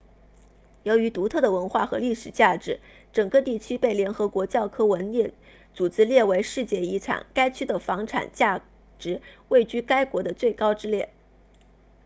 [0.81, 2.79] 由于独特的文化和历史价值
[3.13, 5.13] 整个地区被联合国教科文
[5.75, 8.63] 组织列为世界遗产该区的房产价
[8.97, 11.13] 值位居该国的最高之列